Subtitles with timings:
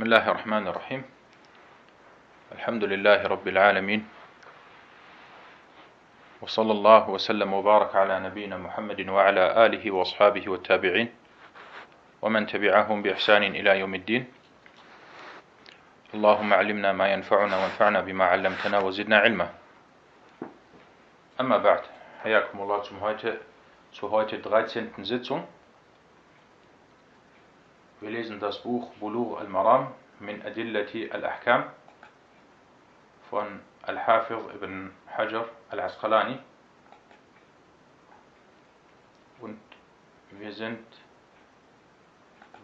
[0.00, 1.02] بسم الله الرحمن الرحيم.
[2.56, 4.08] الحمد لله رب العالمين.
[6.40, 11.08] وصلى الله وسلم وبارك على نبينا محمد وعلى آله وأصحابه والتابعين
[12.22, 14.24] ومن تبعهم بإحسان إلى يوم الدين.
[16.16, 19.48] اللهم علمنا ما ينفعنا وانفعنا بما علمتنا وزدنا علما.
[21.40, 21.84] أما بعد
[22.24, 22.82] حياكم الله.
[22.88, 23.36] zum heute,
[23.92, 25.04] zur heute 13.
[25.04, 25.44] Sitzung
[28.00, 31.64] Wir lesen das Buch Bulugh al-Maram min Adillati al-Ahkam
[33.28, 36.38] von Al-Hafiz ibn Hajar al-Asqalani.
[39.40, 39.60] Und
[40.30, 40.82] wir sind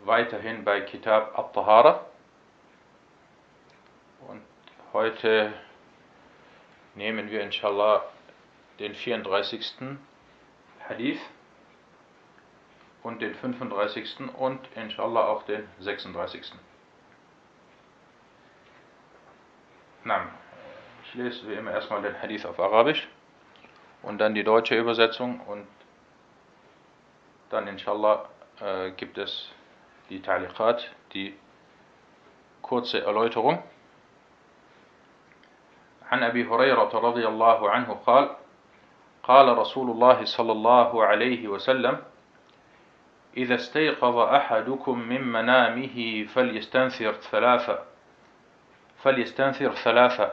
[0.06, 2.06] weiterhin bei Kitab al-Tahara.
[4.28, 4.42] Und
[4.94, 5.52] heute
[6.94, 8.06] nehmen wir inshallah
[8.78, 9.98] den 34.
[10.88, 11.20] Hadith
[13.05, 14.19] und den 35.
[14.37, 16.51] und inshallah auch den 36.
[20.03, 20.27] Na,
[21.03, 23.07] ich lese wie immer erstmal den Hadith auf Arabisch
[24.01, 25.67] und dann die deutsche Übersetzung und
[27.49, 29.51] dann inshallah äh, gibt es
[30.09, 31.35] die Taliqat, die
[32.61, 33.63] kurze Erläuterung.
[36.11, 38.35] عن أبي هريرة رضي الله عنه قال
[39.23, 42.03] قال رسول الله صلى الله عليه وسلم
[43.36, 47.78] إذا استيقظ أحدكم من منامه فليستنثر ثلاثة.
[49.02, 50.32] فليستنثر ثلاثة.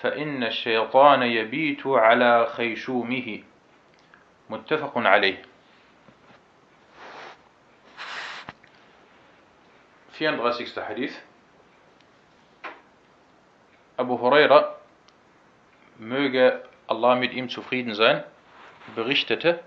[0.00, 3.42] فإن الشيطان يبيت على خيشومه.
[4.50, 5.42] متفق عليه.
[10.18, 10.78] 34.
[10.88, 11.14] Hadith
[13.96, 14.76] Abu Huraira,
[15.98, 18.22] möge Allah mit ihm zufrieden sein,
[18.94, 19.60] berichtete,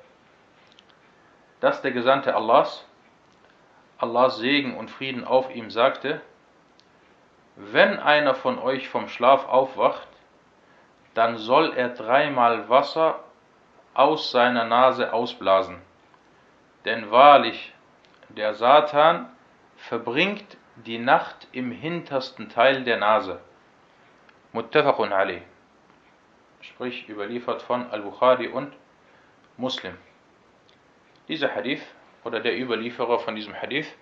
[1.60, 2.86] dass der Gesandte Allahs,
[3.98, 6.22] Allahs Segen und Frieden auf ihm sagte,
[7.56, 10.08] wenn einer von euch vom Schlaf aufwacht,
[11.16, 13.20] dann soll er dreimal Wasser
[13.96, 15.82] aus seiner Nase ausblasen.
[16.86, 17.74] Denn wahrlich,
[18.30, 19.28] der Satan
[19.78, 23.40] verbringt die Nacht im hintersten Teil der Nase.
[24.54, 25.42] Muttafaqun Ali.
[26.62, 28.74] Sprich überliefert von Al-Bukhari und
[29.58, 29.98] Muslim.
[31.28, 31.82] Dieser Hadith
[32.24, 33.94] oder der Überlieferer von diesem Hadith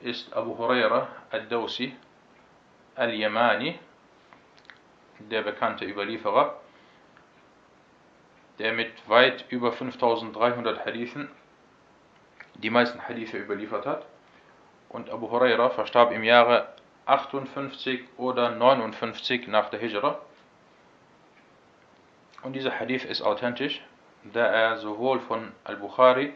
[0.00, 1.94] ist Abu Huraira al-Dawsi
[2.94, 3.78] al-Yamani,
[5.18, 6.58] der bekannte Überlieferer,
[8.58, 11.28] der mit weit über 5300 Hadithen
[12.54, 14.06] die meisten Hadithe überliefert hat.
[14.88, 16.68] Und Abu Huraira verstarb im Jahre
[17.04, 20.20] 58 oder 59 nach der Hijra.
[22.42, 23.82] Und dieser Hadith ist authentisch,
[24.32, 26.32] da er sowohl von Al-Bukhari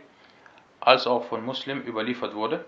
[0.80, 2.64] als auch von Muslim überliefert wurde.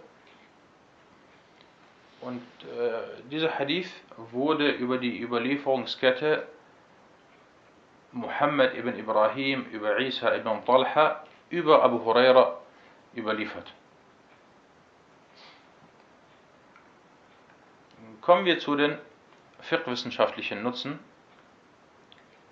[2.20, 3.90] Und äh, dieser Hadith
[4.30, 6.46] wurde über die Überlieferungskette
[8.12, 12.60] Muhammad ibn Ibrahim über Isa ibn Talha über Abu Huraira
[13.16, 13.72] überliefert.
[18.20, 18.98] Kommen wir zu den
[19.60, 21.00] fiqh-wissenschaftlichen Nutzen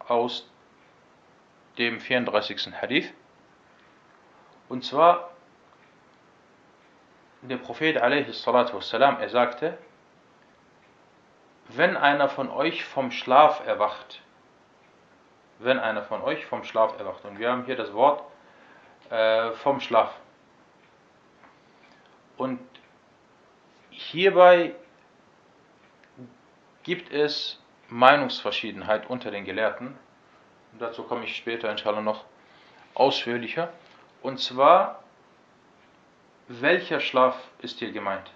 [0.00, 0.50] aus
[1.78, 2.74] dem 34.
[2.80, 3.12] Hadith.
[4.68, 5.30] Und zwar
[7.42, 9.78] der Prophet wassalam, er sagte,
[11.68, 14.20] wenn einer von euch vom Schlaf erwacht,
[15.58, 18.22] wenn einer von euch vom Schlaf erwacht, und wir haben hier das Wort
[19.10, 20.14] äh, vom Schlaf.
[22.36, 22.60] Und
[23.90, 24.74] hierbei
[26.82, 29.98] gibt es Meinungsverschiedenheit unter den Gelehrten.
[30.72, 32.24] Und dazu komme ich später inshallah noch
[32.94, 33.70] ausführlicher.
[34.22, 34.99] Und zwar
[36.50, 38.28] welcher Schlaf ist hier gemeint?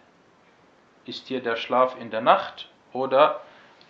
[1.04, 3.40] Ist hier der Schlaf in der Nacht oder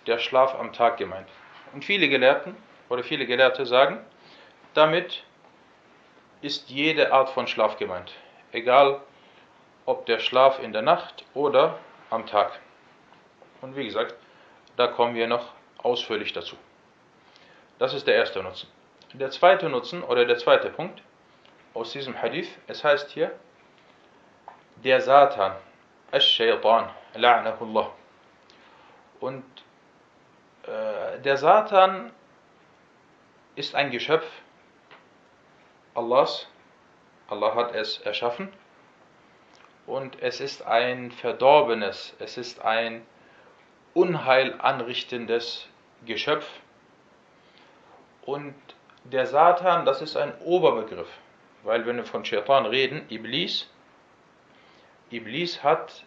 [0.07, 1.29] der Schlaf am Tag gemeint?
[1.75, 2.57] Und viele Gelehrten
[2.89, 4.03] oder viele Gelehrte sagen,
[4.73, 5.25] damit
[6.41, 8.13] ist jede Art von Schlaf gemeint.
[8.53, 9.03] Egal
[9.85, 12.59] ob der Schlaf in der Nacht oder am Tag.
[13.61, 14.15] Und wie gesagt,
[14.77, 16.57] da kommen wir noch ausführlich dazu.
[17.79, 18.69] Das ist der erste Nutzen.
[19.13, 21.03] Der zweite Nutzen oder der zweite Punkt
[21.75, 23.31] aus diesem Hadith, es heißt hier,
[24.85, 25.53] der Satan,
[26.13, 27.91] Ash-Shaytan, la'nahullah.
[29.21, 29.45] Und
[30.65, 32.13] äh, der Satan
[33.57, 34.27] ist ein Geschöpf
[35.95, 36.47] Allahs.
[37.29, 38.53] Allah hat es erschaffen.
[39.87, 43.07] Und es ist ein verdorbenes, es ist ein
[43.95, 45.69] Unheil anrichtendes
[46.05, 46.47] Geschöpf.
[48.23, 48.55] Und
[49.05, 51.09] der Satan, das ist ein Oberbegriff,
[51.63, 53.69] weil wenn wir von Shaitan reden, Iblis,
[55.15, 56.05] Iblis hat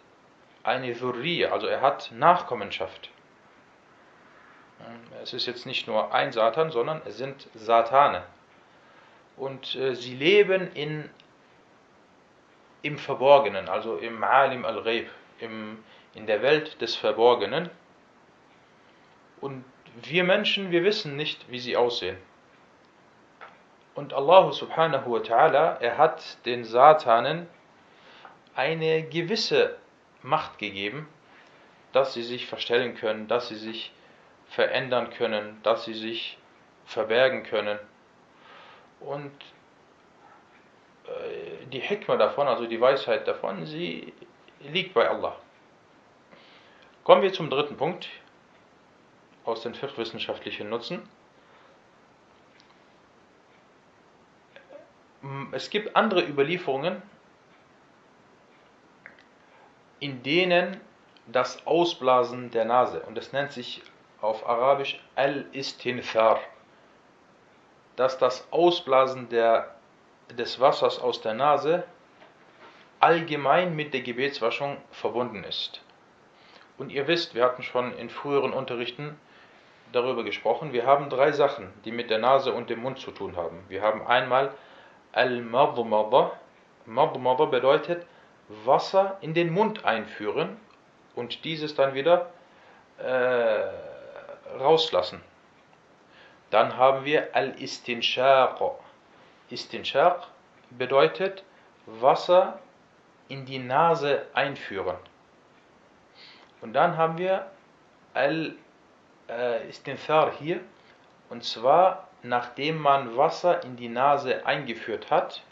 [0.63, 3.09] eine Dhurriya, also er hat Nachkommenschaft.
[5.23, 8.23] Es ist jetzt nicht nur ein Satan, sondern es sind Satane.
[9.35, 11.09] Und äh, sie leben in,
[12.81, 17.69] im Verborgenen, also im Alim al-Ghaib, in der Welt des Verborgenen.
[19.39, 19.63] Und
[20.01, 22.17] wir Menschen, wir wissen nicht, wie sie aussehen.
[23.93, 27.47] Und Allah subhanahu wa ta'ala, er hat den Satanen
[28.57, 29.77] eine gewisse
[30.23, 31.07] Macht gegeben,
[31.93, 33.93] dass sie sich verstellen können, dass sie sich
[34.49, 36.37] verändern können, dass sie sich
[36.85, 37.77] verbergen können.
[38.99, 39.31] Und
[41.05, 44.11] äh, die Hikmah davon, also die Weisheit davon, sie
[44.59, 45.35] liegt bei Allah.
[47.03, 48.09] Kommen wir zum dritten Punkt
[49.45, 51.07] aus den fiqh-wissenschaftlichen Nutzen.
[55.51, 57.01] Es gibt andere Überlieferungen,
[59.99, 60.79] in denen
[61.27, 63.81] das Ausblasen der Nase, und das nennt sich
[64.21, 66.39] auf Arabisch Al-Istinthar,
[67.95, 69.75] dass das Ausblasen der,
[70.37, 71.83] des Wassers aus der Nase
[72.99, 75.81] allgemein mit der Gebetswaschung verbunden ist.
[76.77, 79.19] Und ihr wisst, wir hatten schon in früheren Unterrichten
[79.91, 83.35] darüber gesprochen, wir haben drei Sachen, die mit der Nase und dem Mund zu tun
[83.35, 83.63] haben.
[83.67, 84.53] Wir haben einmal
[85.11, 86.31] Al-Madmada.
[86.85, 88.05] Madmada bedeutet
[88.47, 90.57] Wasser in den Mund einführen
[91.15, 92.29] und dieses dann wieder
[92.97, 93.67] äh,
[94.57, 95.21] rauslassen.
[96.49, 98.61] Dann haben wir Al-Istinshaq.
[99.49, 100.27] Istinshaq
[100.69, 101.43] bedeutet
[101.85, 102.59] Wasser
[103.27, 104.95] in die Nase einführen.
[106.61, 107.47] Und dann haben wir
[108.13, 110.61] Al-Istinthar hier,
[111.29, 115.43] und zwar nachdem man Wasser in die Nase eingeführt hat,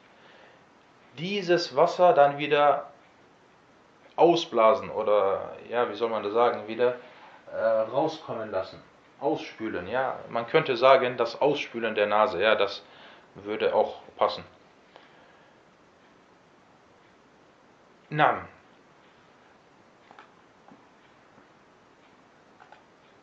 [1.17, 2.91] dieses Wasser dann wieder
[4.15, 6.95] ausblasen oder, ja, wie soll man das sagen, wieder
[7.51, 8.81] äh, rauskommen lassen.
[9.19, 10.19] Ausspülen, ja.
[10.29, 12.83] Man könnte sagen, das Ausspülen der Nase, ja, das
[13.35, 14.43] würde auch passen.
[18.09, 18.47] Nam.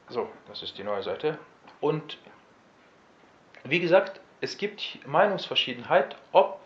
[0.09, 1.39] So, das ist die neue Seite.
[1.81, 2.19] Und
[3.65, 6.62] wie gesagt, es gibt Meinungsverschiedenheit, ob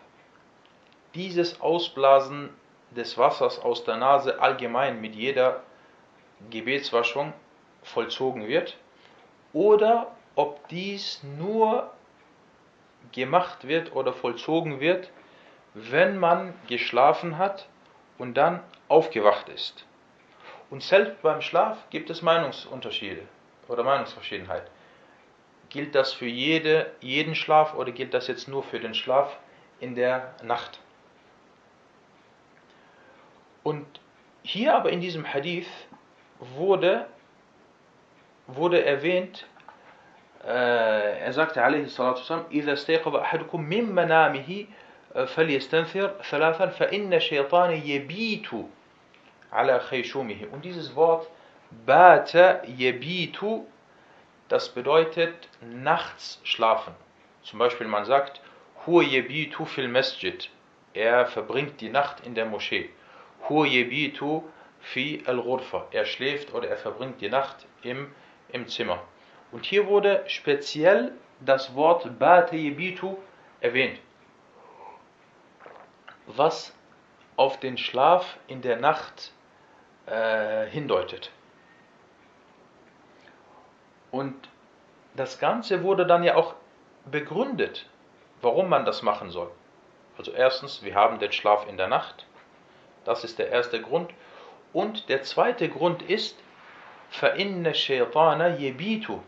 [1.13, 2.49] dieses Ausblasen
[2.91, 5.63] des Wassers aus der Nase allgemein mit jeder
[6.49, 7.33] Gebetswaschung
[7.83, 8.77] vollzogen wird
[9.53, 11.91] oder ob dies nur
[13.11, 15.09] gemacht wird oder vollzogen wird,
[15.73, 17.67] wenn man geschlafen hat
[18.17, 19.85] und dann aufgewacht ist.
[20.69, 23.23] Und selbst beim Schlaf gibt es Meinungsunterschiede
[23.67, 24.69] oder Meinungsverschiedenheit.
[25.69, 29.37] Gilt das für jede, jeden Schlaf oder gilt das jetzt nur für den Schlaf
[29.79, 30.79] in der Nacht?
[33.66, 33.86] Und
[34.42, 35.68] hier aber in diesem Hadith
[36.38, 37.06] wurde,
[38.46, 39.46] wurde erwähnt,
[40.44, 44.66] äh, er sagte عليه الصلاة والسلام إذا استيقظ أحدكم من منامه
[45.26, 48.48] فليستنثر ثلاثا فإن الشيطان يبيت
[49.52, 51.28] على خيشومه und dieses Wort
[51.86, 53.66] bata yebitu
[54.48, 56.94] das bedeutet nachts schlafen
[57.42, 58.40] zum Beispiel man sagt
[58.86, 60.48] huwa yebitu fil masjid
[60.94, 62.88] er verbringt die Nacht in der Moschee
[65.91, 68.13] Er schläft oder er verbringt die Nacht im,
[68.49, 69.01] im Zimmer.
[69.51, 72.19] Und hier wurde speziell das Wort
[73.61, 73.99] erwähnt,
[76.25, 76.75] was
[77.35, 79.31] auf den Schlaf in der Nacht
[80.07, 81.31] äh, hindeutet.
[84.11, 84.35] Und
[85.15, 86.55] das Ganze wurde dann ja auch
[87.05, 87.89] begründet,
[88.41, 89.51] warum man das machen soll.
[90.17, 92.26] Also erstens, wir haben den Schlaf in der Nacht.
[93.06, 94.10] Das ist der erste Grund.
[94.72, 96.36] Und der zweite Grund ist,
[97.10, 99.18] فَإِنَّ الشَّيْطَانَ يَبِيتُ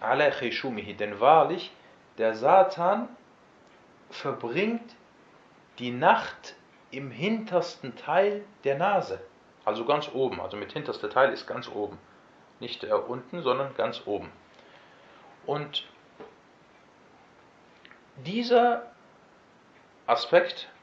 [0.00, 1.70] عَلَى خِشُومِهِ Denn wahrlich,
[2.18, 3.08] der Satan
[4.10, 4.94] verbringt
[5.78, 6.54] die Nacht
[6.90, 9.20] im hintersten Teil der Nase.
[9.64, 10.40] Also ganz oben.
[10.40, 11.98] Also mit hinterster Teil ist ganz oben.
[12.60, 14.30] Nicht äh, unten, sondern ganz oben.
[15.46, 15.84] Und
[18.16, 18.86] dieser
[20.06, 20.77] Aspekt äh,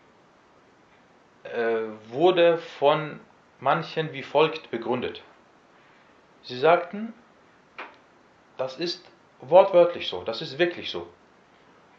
[2.08, 3.20] wurde von
[3.60, 5.22] manchen wie folgt begründet.
[6.42, 7.12] Sie sagten,
[8.56, 9.04] das ist
[9.40, 11.08] wortwörtlich so, das ist wirklich so.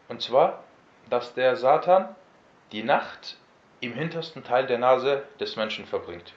[0.08, 0.64] Und zwar,
[1.10, 2.14] dass der Satan
[2.72, 3.36] die Nacht
[3.80, 6.32] im hintersten Teil der Nase des Menschen verbringt.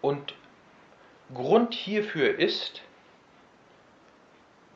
[0.00, 0.34] Und
[1.34, 2.82] Grund hierfür ist,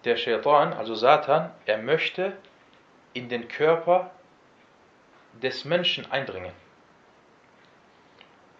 [0.04, 2.36] der Shaitan, also Satan, er möchte
[3.14, 4.10] in den Körper
[5.42, 6.52] des Menschen eindringen.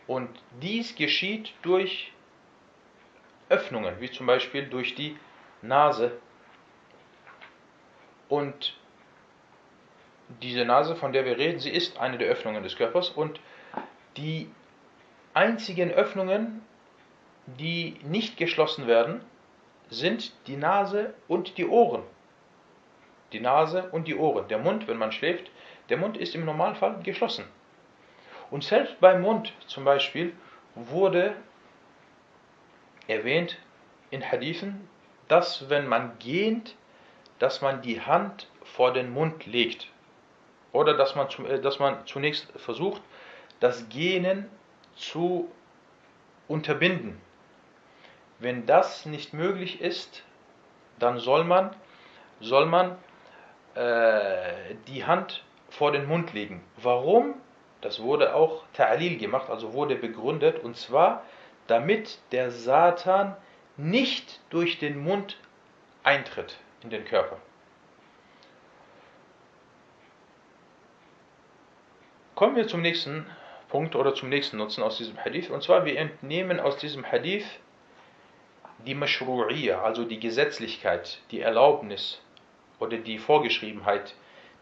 [0.07, 0.28] Und
[0.61, 2.12] dies geschieht durch
[3.49, 5.16] Öffnungen, wie zum Beispiel durch die
[5.62, 6.12] Nase.
[8.28, 8.76] Und
[10.43, 13.40] diese Nase, von der wir reden, sie ist eine der Öffnungen des Körpers und
[14.16, 14.50] die
[15.35, 16.62] einzigen Öffnungen,
[17.47, 19.21] die nicht geschlossen werden,
[19.90, 22.02] sind die Nase und die Ohren.
[23.33, 24.49] Die Nase und die Ohren.
[24.49, 25.50] Der Mund, wenn man schläft,
[25.88, 27.45] der Mund ist im Normalfall geschlossen.
[28.50, 30.35] Und selbst beim Mund zum Beispiel
[30.75, 31.35] wurde
[33.07, 33.59] erwähnt
[34.11, 34.88] in Hadithen,
[35.29, 36.76] dass wenn man gähnt,
[37.38, 39.88] dass man die Hand vor den Mund legt.
[40.73, 43.03] Oder dass man, äh, dass man zunächst versucht,
[43.61, 44.49] das Gähnen
[44.97, 45.50] zu
[46.49, 47.21] unterbinden.
[48.38, 50.23] Wenn das nicht möglich ist,
[50.99, 51.75] dann soll man,
[52.41, 52.97] soll man
[53.75, 56.62] äh, die Hand vor den Mund legen.
[56.76, 57.35] Warum?
[57.81, 61.23] Das wurde auch Ta'lil gemacht, also wurde begründet, und zwar,
[61.66, 63.37] damit der Satan
[63.76, 65.38] nicht durch den Mund
[66.02, 67.38] eintritt in den Körper.
[72.35, 73.26] Kommen wir zum nächsten
[73.69, 75.50] Punkt oder zum nächsten Nutzen aus diesem Hadith.
[75.50, 77.47] Und zwar, wir entnehmen aus diesem Hadith
[78.87, 82.21] die Mashru'iyya, also die Gesetzlichkeit, die Erlaubnis
[82.81, 84.14] oder die Vorgeschriebenheit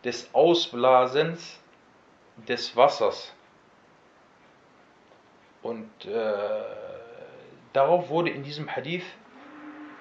[0.04, 1.60] des Ausblasens
[2.48, 3.34] des Wassers.
[5.62, 6.38] Und äh,
[7.74, 9.06] darauf wurde in diesem Hadith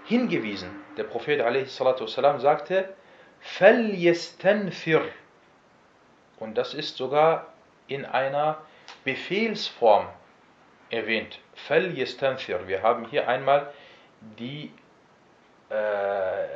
[0.04, 0.70] hingewiesen.
[0.96, 2.94] Der Prophet والسلام, sagte,
[3.40, 5.02] فَلْيَسْتَنْفِرْ
[6.38, 7.52] Und das ist sogar
[7.88, 8.58] in einer
[9.04, 10.08] Befehlsform
[10.90, 11.40] erwähnt.
[11.68, 13.72] فَلْيَسْتَنْفِرْ Wir haben hier einmal
[14.38, 14.72] die
[15.70, 16.46] äh,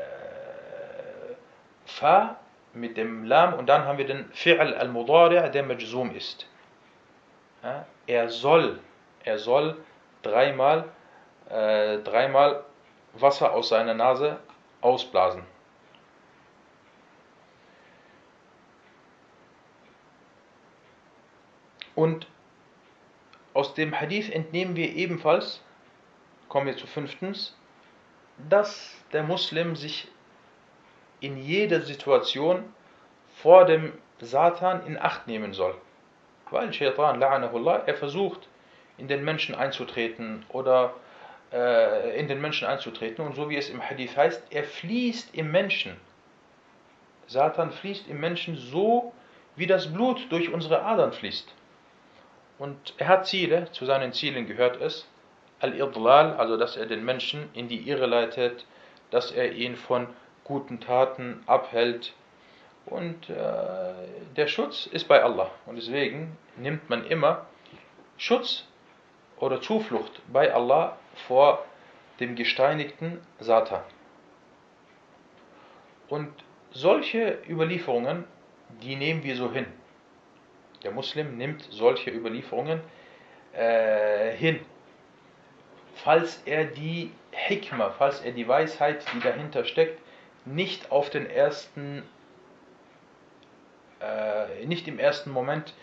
[1.86, 2.36] Fa
[2.75, 6.47] mit dem Lam und dann haben wir den Fi'al al-Mudari' der Majzum ist.
[7.63, 8.79] Ja, er soll,
[9.23, 9.77] er soll
[10.21, 10.89] dreimal,
[11.49, 12.63] äh, dreimal
[13.13, 14.39] Wasser aus seiner Nase
[14.81, 15.43] ausblasen.
[21.95, 22.27] Und
[23.53, 25.61] aus dem Hadith entnehmen wir ebenfalls,
[26.49, 27.57] kommen wir zu fünftens,
[28.49, 30.09] dass der Muslim sich
[31.25, 32.63] in jeder Situation
[33.41, 35.75] vor dem Satan in Acht nehmen soll.
[36.51, 38.47] Weil Shaitan, la'anahullah, er versucht
[38.97, 40.93] in den Menschen einzutreten oder
[41.51, 45.51] äh, in den Menschen einzutreten und so wie es im Hadith heißt, er fließt im
[45.51, 45.97] Menschen.
[47.27, 49.11] Satan fließt im Menschen so,
[49.55, 51.53] wie das Blut durch unsere Adern fließt.
[52.59, 55.07] Und er hat Ziele, zu seinen Zielen gehört es,
[55.59, 58.65] Al-Idlal, also dass er den Menschen in die Irre leitet,
[59.09, 60.07] dass er ihn von
[60.45, 62.13] guten Taten abhält.
[62.85, 63.93] Und äh,
[64.37, 65.51] der Schutz ist bei Allah.
[65.65, 67.47] Und deswegen nimmt man immer
[68.17, 68.65] Schutz
[69.37, 70.97] oder Zuflucht bei Allah
[71.27, 71.65] vor
[72.19, 73.81] dem gesteinigten Satan.
[76.07, 76.31] Und
[76.71, 78.25] solche Überlieferungen,
[78.83, 79.65] die nehmen wir so hin.
[80.83, 82.79] Der Muslim nimmt solche Überlieferungen
[83.53, 84.59] äh, hin.
[85.95, 89.99] Falls er die Hikmah, falls er die Weisheit, die dahinter steckt,
[90.44, 92.02] nicht auf den ersten,
[94.00, 95.74] äh, nicht im ersten Moment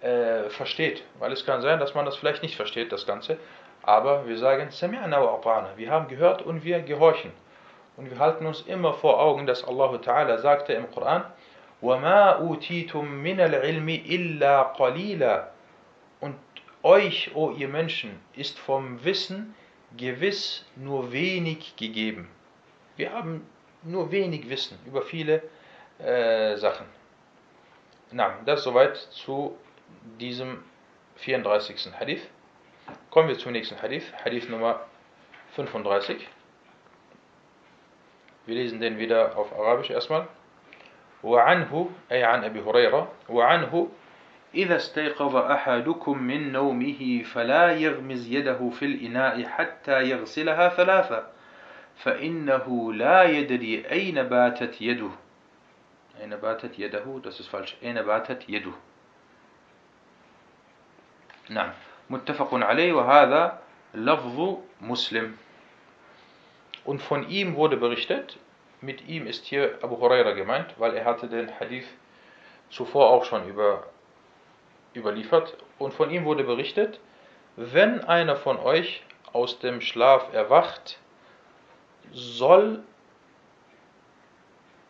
[0.00, 1.04] äh, versteht.
[1.18, 3.38] Weil es kann sein, dass man das vielleicht nicht versteht, das Ganze.
[3.82, 7.32] Aber wir sagen, wir haben gehört und wir gehorchen.
[7.96, 11.24] Und wir halten uns immer vor Augen, dass Allah Ta'ala sagte im Koran,
[11.82, 15.48] وَمَا أُوتِيتُم مِّنَ الْعِلْمِ إِلَّا قَلِيلًا
[16.20, 16.36] Und
[16.82, 19.54] euch, o oh ihr Menschen, ist vom Wissen
[19.96, 22.28] gewiss nur wenig gegeben.
[22.96, 23.46] Wir haben
[23.82, 25.42] nur wenig Wissen über viele
[25.98, 26.86] äh, Sachen.
[28.12, 29.56] Na, das soweit zu
[30.20, 30.62] diesem
[31.16, 31.92] 34.
[31.98, 32.22] Hadith.
[33.10, 34.80] Kommen wir zum nächsten Hadith, Hadith Nummer
[35.54, 36.28] 35.
[38.46, 40.28] Wir lesen den wieder auf Arabisch erstmal.
[41.22, 43.88] وعنه أي عن أبي هريرة وعنه
[44.54, 51.26] إذا استيقظ أحدكم من نومه فلا يغمز يده في الإناء حتى يغسلها ثلاثة
[51.96, 55.10] فإنه لا يدري أين باتت يده
[56.20, 58.72] أين باتت يده das ist falsch أين باتت يده
[61.50, 61.72] نعم
[62.10, 63.58] متفق عليه وهذا
[63.94, 65.36] لفظ مسلم
[66.84, 68.38] und von ihm wurde berichtet
[68.80, 71.88] mit ihm ist hier Abu Huraira gemeint weil er hatte den Hadith
[72.70, 73.84] zuvor auch schon über,
[74.94, 77.00] überliefert und von ihm wurde berichtet
[77.56, 80.98] wenn einer von euch aus dem Schlaf erwacht
[82.11, 82.83] soll,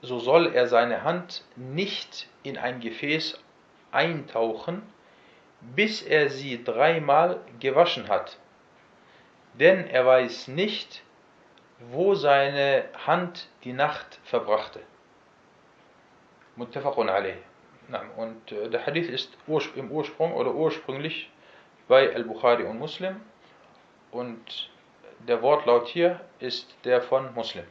[0.02, 3.40] so soll er seine Hand nicht in ein Gefäß
[3.92, 4.82] eintauchen,
[5.62, 8.38] bis er sie dreimal gewaschen hat.
[9.54, 11.04] Denn er weiß nicht,
[11.92, 14.80] wo seine Hand die Nacht verbrachte.
[16.56, 17.36] Muttafaqun alayh.
[18.16, 19.38] Und äh, der Hadith ist
[19.76, 21.30] im Ursprung oder ursprünglich
[21.88, 23.20] bei Al-Bukhari und Muslim
[24.12, 24.71] und
[25.28, 27.66] der Wortlaut hier ist der von Muslim.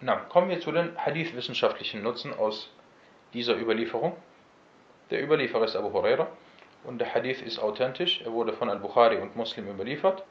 [0.00, 2.70] Na, kommen wir zu den Hadith-wissenschaftlichen Nutzen aus
[3.32, 4.16] dieser Überlieferung.
[5.10, 6.26] Der Überlieferer ist Abu Huraira
[6.84, 8.20] und der Hadith ist authentisch.
[8.22, 10.24] Er wurde von Al-Bukhari und Muslim überliefert.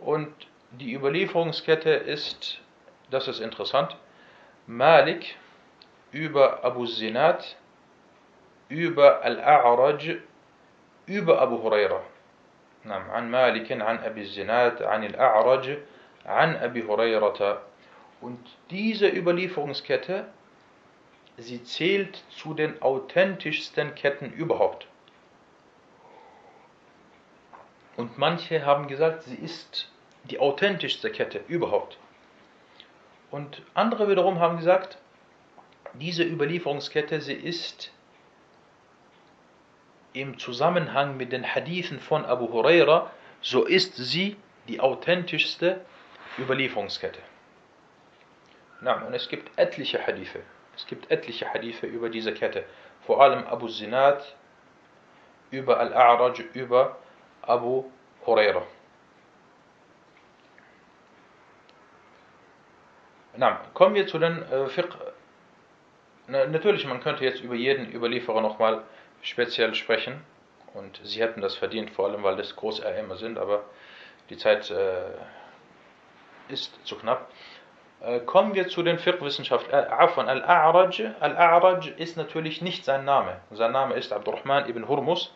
[0.00, 0.34] Und
[0.72, 2.60] die Überlieferungskette ist,
[3.10, 3.96] das ist interessant,
[4.66, 5.36] Malik
[6.10, 7.56] über Abu Zinat,
[8.68, 10.18] über Al-A'raj,
[11.06, 12.02] über Abu Huraira.
[12.83, 15.77] نعم عن مالك عن أبي الزناد عن الأعرج
[16.25, 17.61] عن أبي هريرة
[18.21, 18.39] und
[18.69, 20.25] diese Überlieferungskette
[21.41, 24.87] sie zählt zu den authentischsten Ketten überhaupt.
[27.95, 29.89] Und manche haben gesagt, sie ist
[30.25, 31.97] die authentischste Kette überhaupt.
[33.31, 34.97] Und andere wiederum haben gesagt,
[35.93, 37.91] diese Überlieferungskette, sie ist
[40.14, 43.10] im Zusammenhang mit den Hadithen von Abu Huraira,
[43.42, 44.36] so ist sie
[44.68, 45.84] die authentischste
[46.38, 47.20] Überlieferungskette.
[48.80, 50.40] Und es gibt etliche Hadithe
[50.76, 52.64] es gibt etliche Hadithe über diese Kette.
[53.06, 54.34] Vor allem Abu Zinad,
[55.50, 56.96] über Al-A'raj, über
[57.42, 57.84] Abu
[58.26, 58.62] Huraira.
[63.74, 64.96] Kommen wir zu den äh, Fiqh.
[66.28, 68.84] Na, natürlich, man könnte jetzt über jeden Überlieferer nochmal
[69.24, 70.22] speziell sprechen.
[70.74, 73.64] Und sie hätten das verdient, vor allem weil das große Ärmer sind, aber
[74.30, 75.10] die Zeit äh,
[76.48, 77.30] ist zu knapp.
[78.00, 80.28] Äh, kommen wir zu den Fiqh-Wissenschaftlern.
[80.28, 81.14] Äh, Al-A'raj.
[81.20, 83.40] Al-A'raj ist natürlich nicht sein Name.
[83.50, 85.34] Sein Name ist Abdurrahman ibn Hurmus.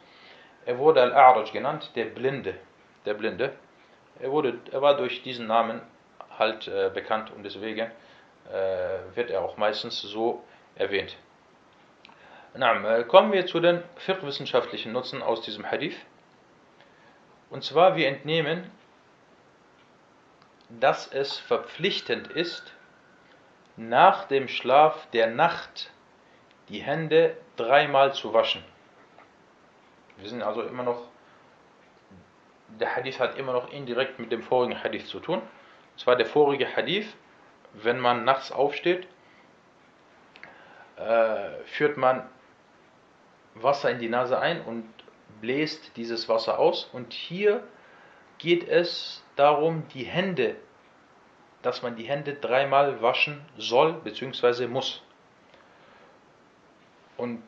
[0.66, 2.54] Er wurde Al-A'raj genannt, der Blinde.
[3.06, 3.52] Der Blinde.
[4.20, 5.80] Er, wurde, er war durch diesen Namen
[6.36, 7.90] halt äh, bekannt und deswegen
[8.52, 10.42] äh, wird er auch meistens so
[10.74, 11.16] erwähnt.
[12.60, 15.96] Äh, kommen wir zu den fiqh-wissenschaftlichen Nutzen aus diesem Hadith.
[17.50, 18.70] Und zwar, wir entnehmen
[20.68, 22.74] dass es verpflichtend ist,
[23.76, 25.90] nach dem Schlaf der Nacht
[26.68, 28.62] die Hände dreimal zu waschen.
[30.18, 31.02] Wir sind also immer noch,
[32.80, 35.38] der Hadith hat immer noch indirekt mit dem vorigen Hadith zu tun.
[35.38, 37.16] Und zwar der vorige Hadith,
[37.72, 39.06] wenn man nachts aufsteht,
[40.96, 42.28] äh, führt man
[43.62, 44.84] Wasser in die Nase ein und
[45.40, 46.88] bläst dieses Wasser aus.
[46.92, 47.62] Und hier
[48.38, 50.56] geht es darum, die Hände,
[51.62, 54.66] dass man die Hände dreimal waschen soll bzw.
[54.66, 55.02] muss.
[57.16, 57.42] Und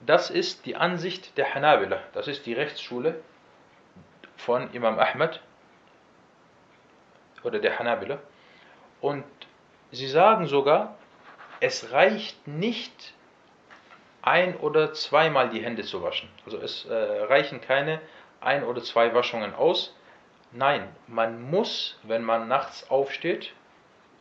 [0.00, 3.20] das ist die Ansicht der Hanabila, das ist die Rechtsschule
[4.36, 5.42] von Imam Ahmed
[7.42, 8.18] oder der Hanabila.
[9.00, 9.24] Und
[9.90, 10.96] sie sagen sogar,
[11.60, 13.14] es reicht nicht
[14.28, 16.28] ein oder zweimal die Hände zu waschen.
[16.44, 18.00] Also es äh, reichen keine
[18.40, 19.96] ein oder zwei Waschungen aus.
[20.52, 23.52] Nein, man muss, wenn man nachts aufsteht,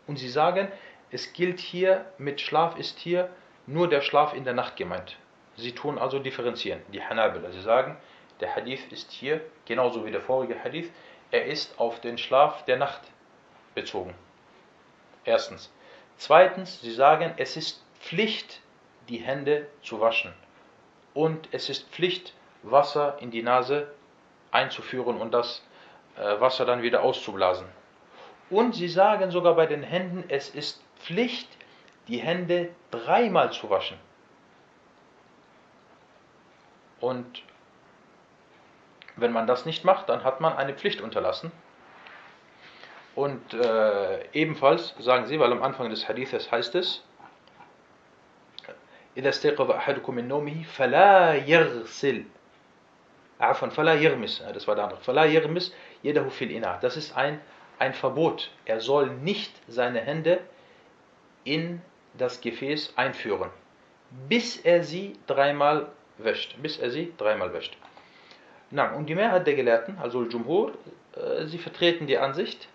[0.08, 0.72] und sie sagen,
[1.12, 3.30] es gilt hier, mit Schlaf ist hier
[3.66, 5.18] nur der Schlaf in der Nacht gemeint.
[5.58, 7.52] Sie tun also differenzieren, die Hanabila.
[7.52, 7.98] Sie sagen,
[8.40, 10.90] der Hadith ist hier, genauso wie der vorige Hadith,
[11.32, 13.02] er ist auf den Schlaf der Nacht
[13.76, 14.14] bezogen.
[15.26, 15.74] Erstens.
[16.16, 18.62] Zweitens, sie sagen, es ist Pflicht,
[19.10, 20.34] die Hände zu waschen.
[21.14, 23.92] Und es ist Pflicht, Wasser in die Nase
[24.52, 25.64] einzuführen und das
[26.18, 27.68] äh, Wasser dann wieder auszublasen.
[28.50, 31.50] Und sie sagen sogar bei den Händen, es ist Pflicht,
[32.08, 33.98] die Hände dreimal zu waschen.
[37.00, 37.44] Und
[39.16, 41.52] wenn man das nicht macht, dann hat man eine Pflicht unterlassen.
[43.16, 47.04] Und äh, ebenfalls sagen sie, weil am Anfang des Hadithes heißt es,
[49.17, 52.25] إذا استيقظ أحدكم من نومه فلا يغسل
[53.41, 57.41] عفوا فلا يغمس das war der andere فلا يغمس يده في الإناء das ist ein,
[57.79, 60.41] ein Verbot er soll nicht seine Hände
[61.45, 61.83] in
[62.17, 63.51] das Gefäß einführen
[64.29, 67.77] bis er sie dreimal wäscht bis er sie dreimal wäscht
[68.71, 70.73] Na, und die Mehrheit der Gelehrten also Jumhur
[71.17, 72.69] äh, sie vertreten die Ansicht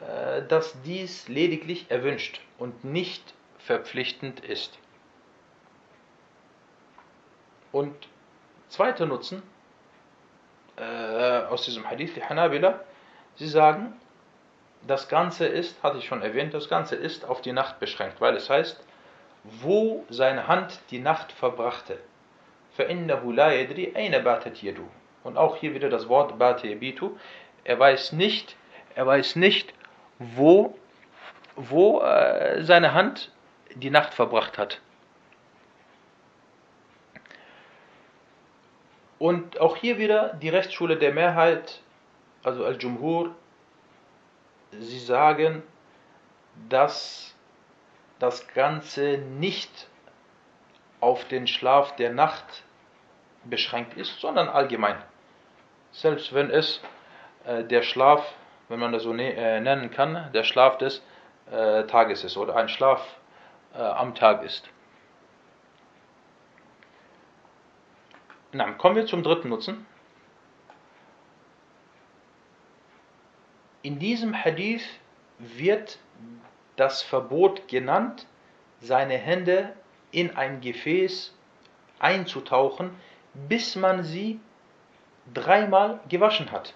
[0.00, 4.78] äh, dass dies lediglich erwünscht und nicht verpflichtend ist
[7.73, 7.93] Und
[8.69, 9.43] zweiter Nutzen
[10.77, 12.79] äh, aus diesem Hadith, die Hanabila,
[13.35, 13.93] sie sagen,
[14.85, 18.35] das Ganze ist, hatte ich schon erwähnt, das Ganze ist auf die Nacht beschränkt, weil
[18.35, 18.79] es heißt,
[19.43, 21.97] wo seine Hand die Nacht verbrachte.
[25.23, 27.17] Und auch hier wieder das Wort Batebitu.
[27.63, 28.55] Er weiß nicht,
[28.93, 29.73] er weiß nicht,
[30.19, 30.77] wo,
[31.55, 33.31] wo äh, seine Hand
[33.73, 34.79] die Nacht verbracht hat.
[39.23, 41.79] Und auch hier wieder die Rechtsschule der Mehrheit,
[42.43, 43.33] also Al-Jumhur,
[44.71, 45.63] sie sagen,
[46.67, 47.33] dass
[48.19, 49.87] das Ganze nicht
[50.99, 52.65] auf den Schlaf der Nacht
[53.45, 55.01] beschränkt ist, sondern allgemein.
[55.93, 56.81] Selbst wenn es
[57.45, 58.29] äh, der Schlaf,
[58.67, 61.01] wenn man das so ne äh, nennen kann, der Schlaf des
[61.49, 62.99] äh, Tages ist oder ein Schlaf
[63.73, 64.69] äh, am Tag ist.
[68.53, 69.85] Na, kommen wir zum dritten Nutzen.
[73.81, 74.85] In diesem Hadith
[75.39, 75.97] wird
[76.75, 78.27] das Verbot genannt,
[78.79, 79.73] seine Hände
[80.11, 81.33] in ein Gefäß
[81.99, 82.91] einzutauchen,
[83.33, 84.39] bis man sie
[85.33, 86.75] dreimal gewaschen hat.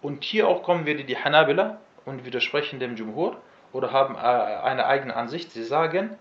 [0.00, 3.36] Und hier auch kommen wieder die Hanabila und widersprechen dem Jumhur
[3.72, 5.50] oder haben äh, eine eigene Ansicht.
[5.52, 6.16] Sie sagen,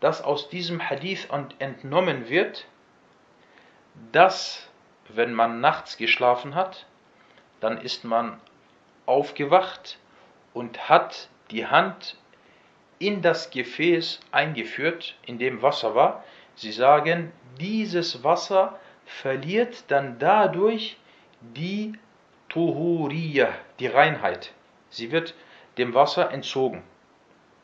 [0.00, 1.28] dass aus diesem Hadith
[1.60, 2.66] entnommen wird,
[4.12, 4.68] dass
[5.08, 6.86] wenn man nachts geschlafen hat,
[7.60, 8.40] dann ist man
[9.06, 9.98] aufgewacht
[10.54, 12.16] und hat die Hand
[12.98, 16.24] in das Gefäß eingeführt, in dem Wasser war.
[16.54, 20.96] Sie sagen, dieses Wasser verliert dann dadurch
[21.40, 21.94] die
[22.48, 24.52] Tuhuriyah, die Reinheit.
[24.90, 25.34] Sie wird
[25.78, 26.82] dem Wasser entzogen.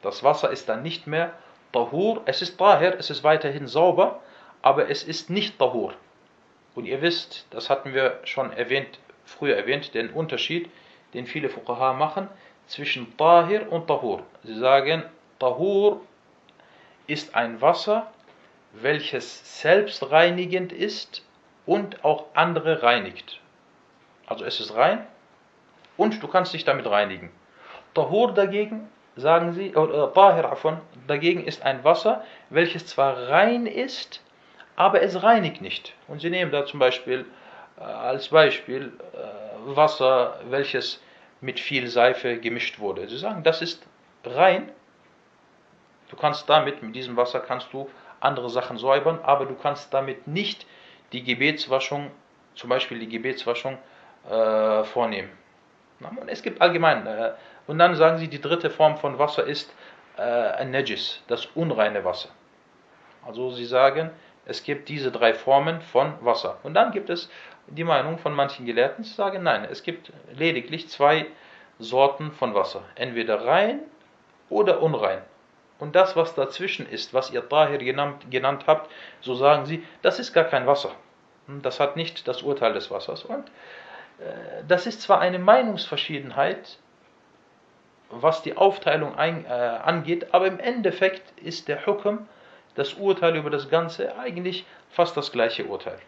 [0.03, 1.33] Das Wasser ist dann nicht mehr
[1.73, 4.23] Tahur, es ist Tahir, es ist weiterhin sauber,
[4.63, 5.95] aber es ist nicht Tahur.
[6.79, 10.71] Und ihr wisst, das hatten wir schon erwähnt, früher erwähnt, den Unterschied,
[11.13, 12.29] den viele Fuqaha machen
[12.69, 14.23] zwischen Tahir und Tahur.
[14.45, 15.03] Sie sagen,
[15.41, 16.03] Tahur
[17.09, 18.07] ist ein Wasser,
[18.75, 21.25] welches selbstreinigend ist
[21.67, 23.41] und auch andere reinigt.
[24.29, 25.05] Also es ist rein
[25.97, 27.33] und du kannst dich damit reinigen.
[27.93, 34.23] Tahur dagegen, sagen sie, oder Tahir davon, dagegen ist ein Wasser, welches zwar rein ist,
[34.79, 35.93] aber es reinigt nicht.
[36.07, 37.27] Und sie nehmen da zum Beispiel
[37.79, 41.03] äh, als Beispiel äh, Wasser, welches
[41.41, 43.09] mit viel Seife gemischt wurde.
[43.09, 43.85] Sie sagen, das ist
[44.25, 44.71] rein.
[46.11, 50.29] Du kannst damit, mit diesem Wasser kannst du andere Sachen säubern, aber du kannst damit
[50.29, 50.65] nicht
[51.11, 52.13] die Gebetswaschung,
[52.55, 53.79] zum Beispiel die Gebetswaschung,
[54.31, 55.31] äh, vornehmen.
[56.01, 57.33] Und es gibt allgemein, äh,
[57.67, 59.75] und dann sagen sie, die dritte Form von Wasser ist
[60.17, 62.29] äh, ein Najis, das unreine Wasser.
[63.27, 64.11] Also sie sagen,
[64.49, 66.59] es gibt diese drei Formen von Wasser.
[66.63, 67.31] Und dann gibt es
[67.67, 71.27] die Meinung von manchen Gelehrten, die sagen, nein, es gibt lediglich zwei
[71.79, 72.83] Sorten von Wasser.
[72.95, 73.81] Entweder rein
[74.49, 75.21] oder unrein.
[75.79, 80.19] Und das, was dazwischen ist, was ihr Tahir genannt, genannt habt, so sagen sie, das
[80.19, 80.93] ist gar kein Wasser.
[81.47, 83.25] Das hat nicht das Urteil des Wassers.
[83.25, 83.49] Und
[84.19, 86.79] äh, das ist zwar eine Meinungsverschiedenheit,
[88.11, 92.27] was die Aufteilung ein, äh, angeht, aber im Endeffekt ist der Hukm
[92.79, 95.99] das Urteil über das Ganze eigentlich fast das gleiche Urteil.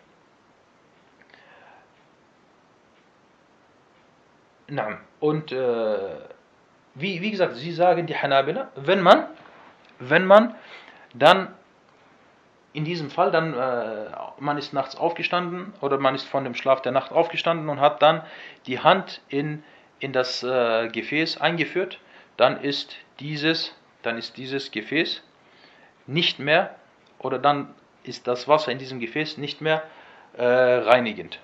[5.18, 5.98] Und äh,
[6.94, 9.26] wie, wie gesagt, sie sagen die Hanabila, wenn man,
[9.98, 10.54] wenn man
[11.12, 11.52] dann
[12.72, 14.06] in diesem Fall dann, äh,
[14.38, 18.00] man ist nachts aufgestanden oder man ist von dem Schlaf der Nacht aufgestanden und hat
[18.00, 18.22] dann
[18.66, 19.64] die Hand in,
[19.98, 21.98] in das äh, Gefäß eingeführt,
[22.36, 25.24] dann ist dieses, dann ist dieses Gefäß
[26.10, 26.74] nicht mehr
[27.18, 29.82] oder dann ist das Wasser in diesem Gefäß nicht mehr
[30.36, 31.38] äh, reinigend.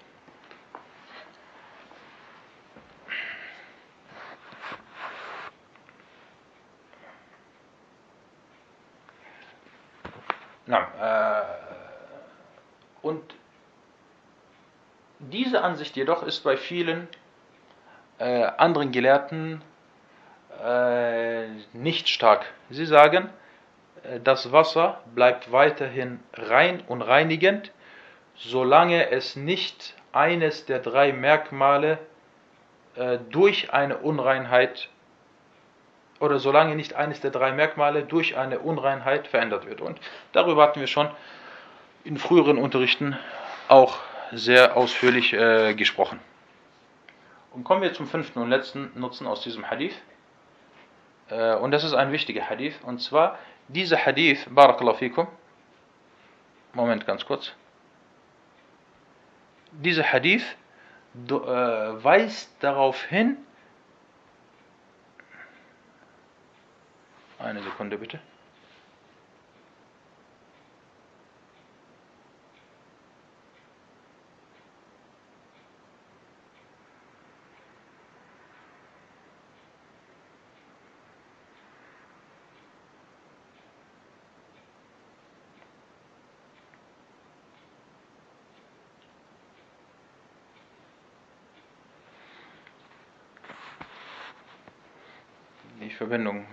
[10.69, 11.45] Na, äh,
[13.03, 13.23] und
[15.21, 17.07] diese Ansicht jedoch ist bei vielen
[18.19, 19.63] äh, anderen Gelehrten
[20.61, 22.47] äh, nicht stark.
[22.71, 23.31] Sie sagen,
[24.23, 27.73] das Wasser bleibt weiterhin rein und reinigend,
[28.37, 31.99] solange es nicht eines der drei Merkmale
[32.97, 34.89] äh, durch eine Unreinheit
[36.21, 39.81] oder solange nicht eines der drei Merkmale durch eine Unreinheit verändert wird.
[39.81, 40.01] Und
[40.33, 41.11] darüber hatten wir schon
[42.05, 43.17] in früheren Unterrichten
[43.69, 43.99] auch
[44.33, 46.21] sehr ausführlich äh, gesprochen.
[47.53, 49.95] Und kommen wir zum fünften und letzten Nutzen aus diesem Hadith.
[51.29, 52.77] Äh, und das ist ein wichtiger Hadith.
[52.83, 53.39] Und zwar
[53.69, 55.27] dieser Hadith, Barakallahu fikum,
[56.73, 57.53] Moment ganz kurz.
[59.73, 60.45] Dieser Hadith
[61.15, 63.39] äh, weist darauf hin,
[67.39, 68.21] eine Sekunde bitte.
[96.06, 96.46] Verbindung,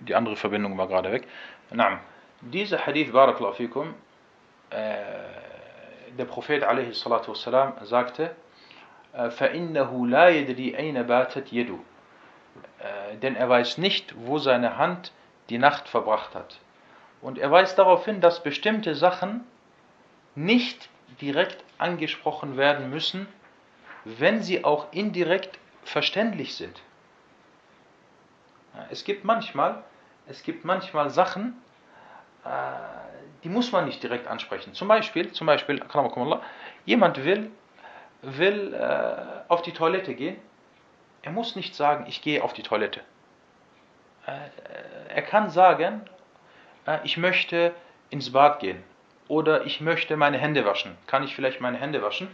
[0.00, 1.26] die andere Verbindung war gerade weg.
[1.70, 1.98] Naam.
[2.40, 3.94] Dieser Hadith, Barakallahu fikum,
[4.70, 4.76] äh,
[6.16, 8.34] der Prophet alaihi salatu wassalam sagte,
[9.12, 11.78] فَإِنَّهُ لَا يَدْرِي أَيْنَ بَاتَتْ يَدُ
[13.22, 15.12] Denn er weiß nicht, wo seine Hand
[15.48, 16.60] die Nacht verbracht hat.
[17.20, 19.44] Und er weist darauf hin, dass bestimmte Sachen
[20.34, 20.88] nicht
[21.20, 23.26] direkt angesprochen werden müssen,
[24.04, 26.80] wenn sie auch indirekt verständlich sind.
[28.89, 29.83] Es gibt manchmal,
[30.27, 31.61] es gibt manchmal Sachen,
[32.45, 32.49] äh,
[33.43, 34.73] die muss man nicht direkt ansprechen.
[34.73, 35.81] Zum Beispiel, zum Beispiel,
[36.85, 37.51] jemand will,
[38.21, 40.37] will äh, auf die Toilette gehen.
[41.21, 43.01] Er muss nicht sagen, ich gehe auf die Toilette.
[44.25, 46.01] Äh, er kann sagen,
[47.03, 47.73] ich möchte
[48.09, 48.83] ins Bad gehen
[49.27, 50.97] oder ich möchte meine Hände waschen.
[51.07, 52.27] Kann ich vielleicht meine Hände waschen?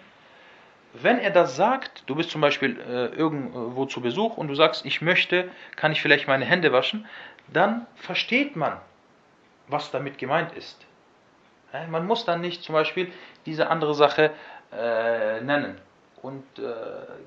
[0.93, 4.85] Wenn er das sagt, du bist zum Beispiel äh, irgendwo zu Besuch und du sagst,
[4.85, 7.07] ich möchte, kann ich vielleicht meine Hände waschen,
[7.47, 8.77] dann versteht man,
[9.67, 10.85] was damit gemeint ist.
[11.89, 13.11] Man muss dann nicht zum Beispiel
[13.45, 14.31] diese andere Sache
[14.71, 15.79] äh, nennen.
[16.23, 16.63] Und äh,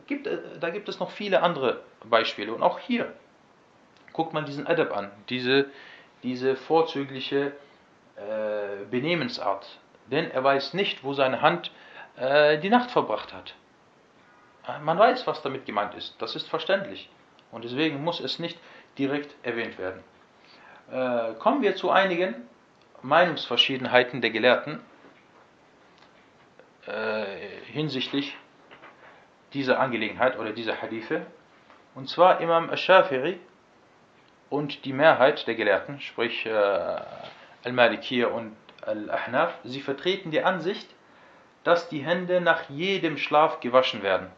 [0.09, 2.53] gibt, äh, da gibt es noch viele andere Beispiele.
[2.53, 3.13] Und auch hier
[4.13, 5.67] guckt man diesen Adab an, diese,
[6.25, 7.53] diese vorzügliche
[8.17, 9.79] äh, Benehmensart.
[10.11, 11.92] Denn er weiß nicht, wo seine Hand äh,
[12.23, 13.55] die Nacht verbracht hat.
[14.67, 16.21] Äh, man weiß, was damit gemeint ist.
[16.21, 17.09] Das ist verständlich.
[17.51, 18.59] Und deswegen muss es nicht
[18.99, 20.03] direkt erwähnt werden.
[20.91, 22.35] Äh, kommen wir zu einigen
[23.03, 24.81] Meinungsverschiedenheiten der Gelehrten
[26.87, 27.25] äh,
[27.67, 28.37] hinsichtlich
[29.53, 31.27] dieser Angelegenheit oder dieser Hadithe.
[31.95, 33.37] Und zwar Imam Ash-Shafi'i
[34.49, 36.51] und die Mehrheit der Gelehrten, sprich äh,
[37.65, 40.89] Al-Malikir und Al-Ahnaf, sie vertreten die Ansicht,
[41.65, 44.29] dass die Hände nach jedem Schlaf gewaschen werden,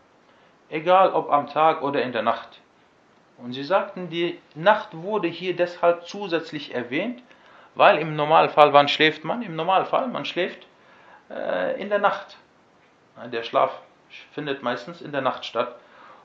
[0.69, 2.61] egal ob am Tag oder in der Nacht.
[3.39, 7.23] Und sie sagten, die Nacht wurde hier deshalb zusätzlich erwähnt,
[7.75, 9.43] weil im Normalfall, wann schläft man?
[9.43, 10.67] Im Normalfall, man schläft
[11.31, 12.37] äh, in der Nacht.
[13.33, 13.81] Der Schlaf
[14.33, 15.77] findet meistens in der Nacht statt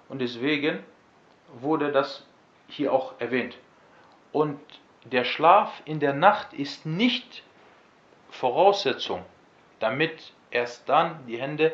[0.07, 0.83] und deswegen
[1.53, 2.25] wurde das
[2.67, 3.57] hier auch erwähnt.
[4.31, 4.59] Und
[5.05, 7.43] der Schlaf in der Nacht ist nicht
[8.29, 9.25] Voraussetzung,
[9.79, 11.73] damit erst dann die Hände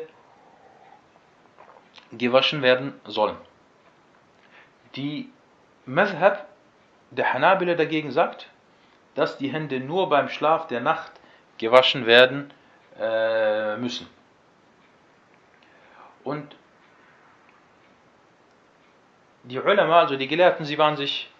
[2.12, 3.36] gewaschen werden sollen.
[4.94, 5.30] Die
[5.84, 6.46] Madhab
[7.10, 8.48] der Hanabila dagegen sagt,
[9.14, 11.12] dass die Hände nur beim Schlaf der Nacht
[11.58, 12.52] gewaschen werden
[12.98, 14.08] äh, müssen.
[16.24, 16.56] Und
[19.44, 21.30] die Ulama, also die Gelehrten, sie waren sich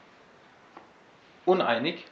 [1.44, 2.06] uneinig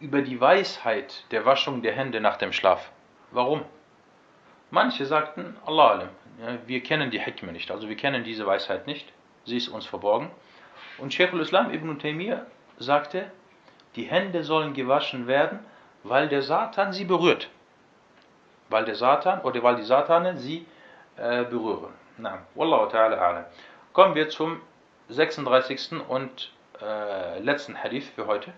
[0.00, 2.90] über die Weisheit der Waschung der Hände nach dem Schlaf.
[3.32, 3.62] Warum?
[4.70, 6.08] Manche sagten, Allah alim,
[6.40, 9.12] ja, wir kennen die Hikmah nicht, also wir kennen diese Weisheit nicht,
[9.44, 10.30] sie ist uns verborgen.
[10.98, 12.46] Und Sheikh al-Islam ibn Taymiyyah
[12.78, 13.30] sagte,
[13.96, 15.60] die Hände sollen gewaschen werden,
[16.04, 17.50] weil der Satan sie berührt.
[18.68, 20.66] Weil der Satan oder weil die Satane sie
[21.16, 21.92] äh, berühren.
[22.18, 23.44] Na, Wallahu ta'ala a'lam.
[23.92, 24.60] Kommen wir zum
[25.08, 26.00] 36.
[26.08, 28.52] und äh, letzten Hadith für heute.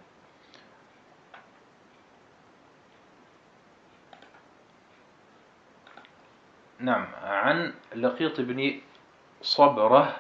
[6.83, 8.81] نعم عن لقيط بن
[9.43, 10.17] صبرة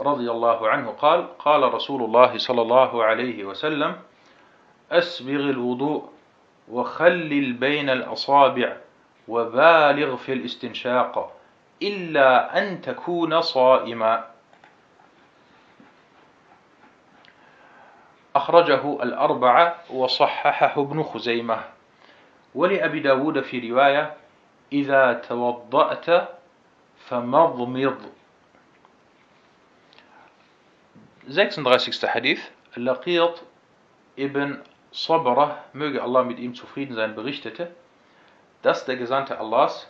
[0.00, 3.96] رضي الله عنه قال قال رسول الله صلى الله عليه وسلم
[4.92, 6.10] أسبغ الوضوء
[6.68, 8.76] وخلل بين الأصابع
[9.28, 11.32] وبالغ في الاستنشاق
[11.82, 14.24] إلا أن تكون صائما.
[18.36, 21.58] أخرجه الأربعة وصححه ابن خزيمة.
[22.54, 24.14] ولأبي داود في رواية
[24.71, 26.29] إذا توضأت
[27.07, 27.97] فمضمض
[31.27, 32.03] 36.
[32.03, 33.43] Hadith Laqiyat
[34.17, 34.59] ibn
[34.91, 37.73] Sabra, möge Allah mit ihm zufrieden sein, berichtete,
[38.61, 39.87] dass der Gesandte Allahs,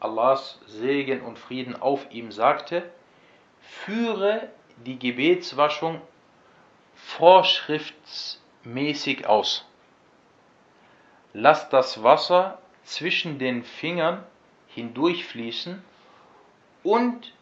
[0.00, 2.82] Allahs Segen und Frieden auf ihm sagte,
[3.60, 6.02] führe die Gebetswaschung
[6.94, 9.64] vorschriftsmäßig aus.
[11.32, 12.58] Lass das Wasser
[12.89, 14.23] zwischen den Fingern
[14.69, 15.83] hindurchfließen
[16.81, 17.33] und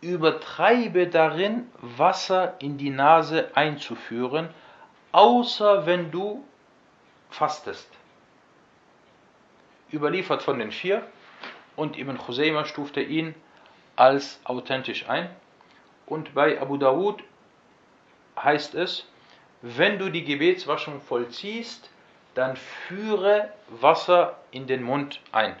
[0.00, 4.48] übertreibe darin, Wasser in die Nase einzuführen,
[5.12, 6.42] außer wenn du
[7.28, 7.90] fastest.
[9.92, 11.06] Überliefert von den vier
[11.76, 13.34] und Ibn Khuzayma stufte ihn
[13.96, 15.28] als authentisch ein.
[16.06, 17.22] Und bei Abu Dawud
[18.42, 19.06] heißt es,
[19.60, 21.90] wenn du die Gebetswaschung vollziehst,
[22.36, 25.56] dann führe Wasser in den Mund ein.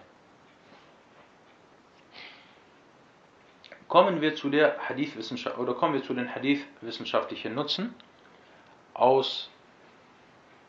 [3.88, 7.94] kommen wir zu der Hadith-Wissenschaft oder kommen wir zu den Hadith-wissenschaftlichen Nutzen
[8.94, 9.50] aus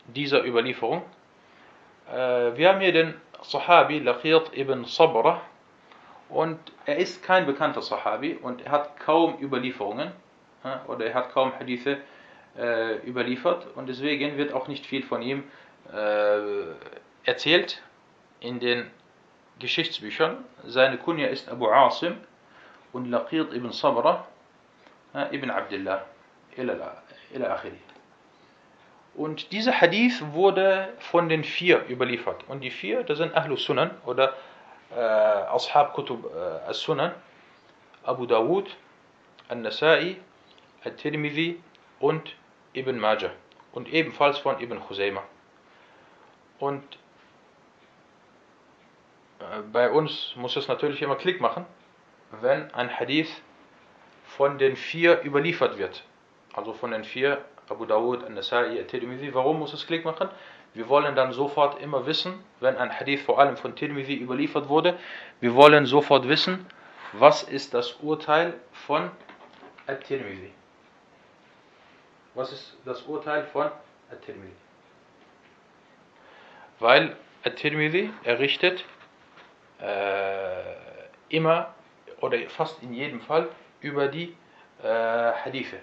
[0.08, 1.02] dieser Überlieferung.
[2.10, 5.42] Äh, wir haben hier den Sahabi Laqit ibn Sabra
[6.30, 10.12] und er ist kein bekannter Sahabi und er hat kaum Überlieferungen
[10.88, 11.98] oder er hat kaum Hadithe
[12.58, 15.67] äh, überliefert und deswegen wird auch nicht viel von ihm äh,
[17.26, 17.82] erzählt
[18.40, 18.92] in den
[19.60, 20.44] Geschichtsbüchern.
[20.66, 22.18] Seine Kunja ist Abu Asim
[22.94, 24.28] und Laqid ibn Sabra
[25.32, 26.06] ibn Abdullah
[26.58, 27.04] ila
[27.54, 27.80] akhiri.
[29.16, 32.44] Und dieser Hadith wurde von den vier überliefert.
[32.48, 34.36] Und die vier, das sind Ahlus Sunan oder
[34.96, 37.14] äh, Ashab Kutub äh, As-Sunan,
[38.04, 38.70] Abu Dawud,
[39.50, 40.18] An-Nasai,
[40.86, 41.60] At-Tirmidhi
[42.00, 42.36] und
[42.74, 43.32] Ibn Majah.
[43.74, 45.24] Und ebenfalls von Ibn Khuzaymah.
[46.60, 46.84] Und
[49.40, 51.66] äh, bei uns muss es natürlich immer Klick machen,
[52.42, 53.30] wenn ein Hadith
[54.26, 56.04] von den vier überliefert wird.
[56.54, 59.34] Also von den vier, Abu Dawud, An-Nasai, At-Tirmidhi.
[59.34, 60.30] Warum muss es Klick machen?
[60.74, 64.98] Wir wollen dann sofort immer wissen, wenn ein Hadith vor allem von Tirmidhi überliefert wurde,
[65.40, 66.66] wir wollen sofort wissen,
[67.14, 69.10] was ist das Urteil von
[69.88, 70.52] At-Tirmidhi.
[72.36, 73.72] Was ist das Urteil von
[74.12, 74.67] At-Tirmidhi?
[76.79, 78.85] Weil At-Tirmidhi errichtet
[79.81, 80.63] äh,
[81.29, 81.75] immer
[82.21, 83.49] oder fast in jedem Fall
[83.81, 84.37] über die
[84.83, 85.79] äh, Hadithe.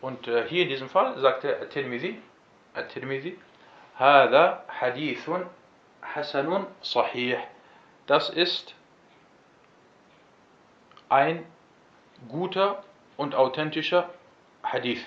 [0.00, 2.20] Und äh, hier in diesem Fall sagte At-Tirmidhi,
[2.74, 3.36] At-Tirmidhi,
[4.00, 5.28] هذا حديث
[6.02, 7.38] حسن صحيح.
[8.06, 8.74] Das ist
[11.10, 11.44] ein
[12.28, 12.82] guter
[13.16, 14.08] und authentischer
[14.62, 15.06] Hadith.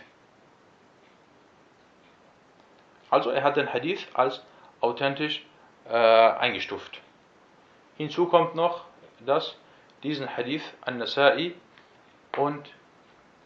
[3.10, 4.42] Also er hat den Hadith als
[4.80, 5.44] authentisch
[5.88, 7.00] äh, eingestuft.
[7.96, 8.84] Hinzu kommt noch,
[9.24, 9.56] dass
[10.02, 11.54] diesen Hadith an-Nasai
[12.36, 12.68] und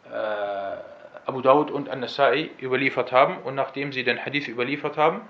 [0.05, 0.77] äh,
[1.25, 5.21] Abu Dawud und An-Nasai überliefert haben und nachdem sie den Hadith überliefert haben,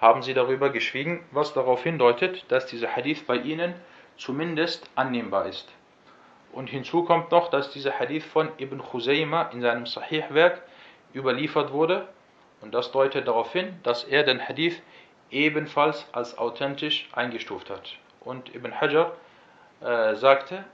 [0.00, 3.74] haben sie darüber geschwiegen, was darauf hindeutet, dass dieser Hadith bei ihnen
[4.16, 5.68] zumindest annehmbar ist.
[6.52, 10.62] Und hinzu kommt noch, dass dieser Hadith von Ibn Khuzayma in seinem Sahih-Werk
[11.14, 12.08] überliefert wurde
[12.61, 14.81] und das deutet darauf hin, dass er den Hadith
[15.29, 17.93] ebenfalls als authentisch eingestuft hat.
[18.21, 19.13] Und Ibn Hajar
[19.81, 20.65] äh, sagte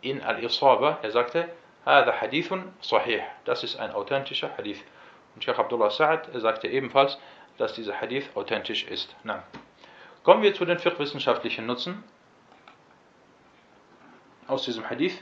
[0.00, 1.48] in Al-Isaba, er sagte,
[1.86, 3.22] هذا حديث صحيح.
[3.44, 4.82] Das ist ein authentischer Hadith.
[5.34, 7.18] Und Sheikh Abdullah Sa'ad sagte ebenfalls,
[7.58, 9.14] dass dieser Hadith authentisch ist.
[9.24, 9.42] Na.
[10.22, 12.04] Kommen wir zu den fiqh-wissenschaftlichen Nutzen
[14.46, 15.20] aus diesem Hadith.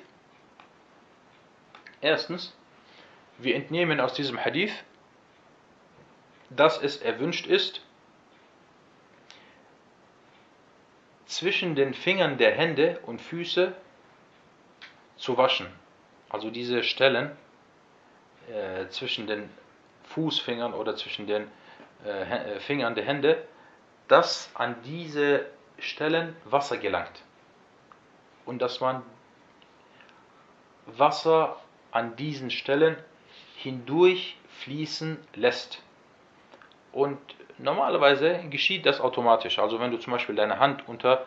[2.02, 2.54] Erstens,
[3.38, 4.72] wir entnehmen aus diesem Hadith,
[6.55, 7.81] dass es erwünscht ist,
[11.25, 13.73] zwischen den Fingern der Hände und Füße
[15.17, 15.67] zu waschen.
[16.29, 17.31] Also diese Stellen
[18.49, 19.49] äh, zwischen den
[20.03, 21.47] Fußfingern oder zwischen den
[22.05, 23.43] äh, äh, Fingern der Hände,
[24.07, 25.45] dass an diese
[25.79, 27.23] Stellen Wasser gelangt.
[28.45, 29.01] Und dass man
[30.85, 31.59] Wasser
[31.91, 32.95] an diesen Stellen
[33.57, 35.81] hindurch fließen lässt.
[36.95, 37.19] Und
[37.57, 39.59] normalerweise geschieht das automatisch.
[39.59, 41.25] Also wenn du zum Beispiel deine Hand unter,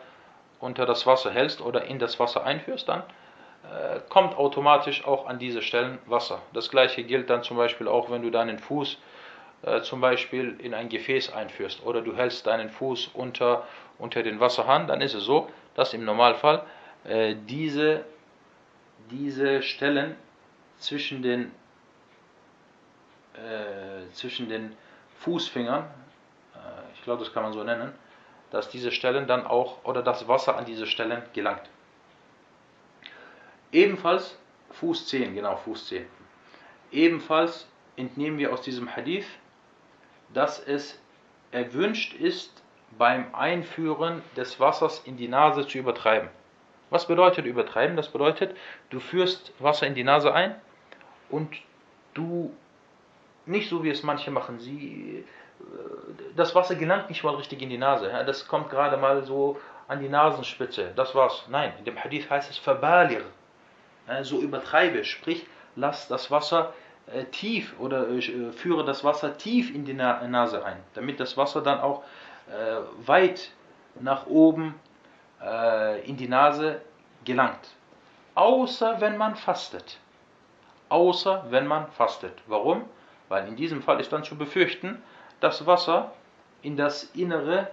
[0.59, 5.37] unter das Wasser hältst oder in das Wasser einführst, dann äh, kommt automatisch auch an
[5.37, 6.41] diese Stellen Wasser.
[6.53, 8.97] Das gleiche gilt dann zum Beispiel auch, wenn du deinen Fuß
[9.61, 13.67] äh, zum Beispiel in ein Gefäß einführst oder du hältst deinen Fuß unter,
[13.99, 16.63] unter den Wasserhahn, dann ist es so, dass im Normalfall
[17.03, 18.05] äh, diese,
[19.11, 20.15] diese Stellen
[20.79, 21.51] zwischen den,
[23.35, 24.75] äh, zwischen den
[25.19, 25.83] Fußfingern,
[26.55, 26.57] äh,
[26.93, 27.93] ich glaube, das kann man so nennen,
[28.51, 31.69] dass diese Stellen dann auch oder das Wasser an diese Stellen gelangt.
[33.71, 34.37] Ebenfalls
[34.71, 36.05] Fuß 10, genau, Fuß 10.
[36.91, 39.27] Ebenfalls entnehmen wir aus diesem Hadith,
[40.33, 40.99] dass es
[41.51, 42.63] erwünscht ist,
[42.97, 46.29] beim Einführen des Wassers in die Nase zu übertreiben.
[46.89, 47.95] Was bedeutet übertreiben?
[47.95, 48.55] Das bedeutet,
[48.89, 50.55] du führst Wasser in die Nase ein
[51.29, 51.55] und
[52.15, 52.51] du,
[53.49, 55.25] nicht so wie es manche machen, sie,
[55.59, 55.63] äh,
[56.35, 58.09] das Wasser gelangt nicht mal richtig in die Nase.
[58.25, 60.91] Das kommt gerade mal so an die Nasenspitze.
[60.95, 61.45] Das war's.
[61.49, 63.23] Nein, in dem Hadith heißt es Verbalir
[64.23, 65.45] so übertreibe, sprich,
[65.75, 66.73] lass das Wasser
[67.13, 71.61] äh, tief oder äh, führe das Wasser tief in die Nase ein, damit das Wasser
[71.61, 72.03] dann auch
[73.05, 73.51] weit
[73.99, 74.73] nach oben
[76.03, 76.81] in die Nase
[77.23, 77.59] gelangt.
[78.33, 79.99] Außer wenn man fastet.
[80.89, 82.33] Außer wenn man fastet.
[82.47, 82.85] Warum?
[83.29, 85.01] Weil in diesem Fall ist dann zu befürchten,
[85.39, 86.13] dass Wasser
[86.61, 87.69] in das Innere,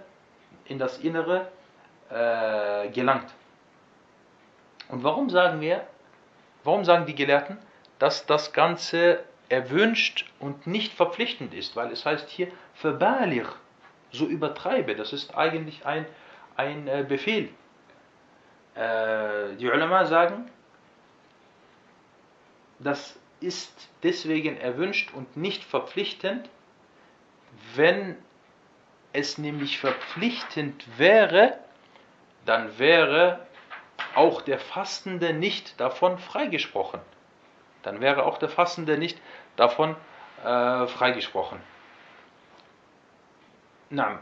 [0.65, 1.47] in das Innere
[2.09, 3.33] äh, gelangt.
[4.89, 5.85] Und warum sagen wir,
[6.63, 7.57] warum sagen die Gelehrten,
[7.99, 11.75] dass das Ganze erwünscht und nicht verpflichtend ist?
[11.75, 13.47] Weil es heißt hier, verbalir,
[14.11, 14.95] so übertreibe.
[14.95, 16.05] Das ist eigentlich ein,
[16.55, 17.49] ein äh, Befehl.
[18.75, 20.49] Äh, die Ulama sagen,
[22.79, 26.49] das ist deswegen erwünscht und nicht verpflichtend,
[27.75, 28.15] wenn
[29.13, 31.57] es nämlich verpflichtend wäre,
[32.45, 33.45] dann wäre
[34.15, 36.99] auch der Fastende nicht davon freigesprochen.
[37.83, 39.19] Dann wäre auch der Fastende nicht
[39.55, 39.95] davon
[40.43, 41.59] äh, freigesprochen.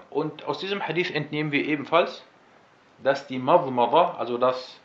[0.09, 2.24] Und aus diesem Hadith entnehmen wir ebenfalls,
[3.03, 4.80] dass die Madmada, also das,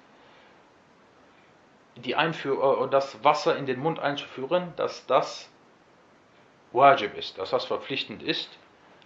[2.04, 5.48] die Einführ äh, das Wasser in den Mund einzuführen, dass das
[6.72, 8.48] wajib ist, dass das verpflichtend ist.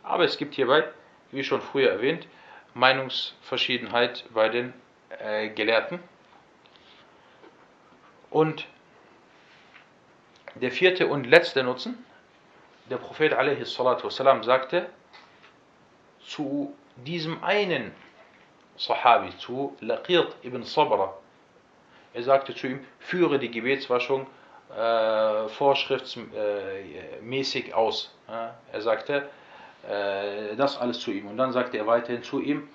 [0.02, 0.84] Aber es gibt hierbei,
[1.30, 2.26] wie schon früher erwähnt,
[2.74, 4.74] Meinungsverschiedenheit bei den
[5.18, 6.00] äh, Gelehrten.
[8.30, 8.66] Und
[10.56, 12.04] der vierte und letzte Nutzen,
[12.90, 13.74] der Prophet a.s.
[14.42, 14.88] sagte
[16.26, 17.92] zu diesem einen
[18.76, 21.16] Sahabi, zu Laqir ibn Sabra,
[22.14, 24.26] er sagte zu ihm, führe die Gebetswaschung
[24.74, 28.16] äh, vorschriftsmäßig aus.
[28.72, 29.28] Er sagte
[29.88, 31.26] äh, das alles zu ihm.
[31.26, 32.68] Und dann sagte er weiterhin zu ihm,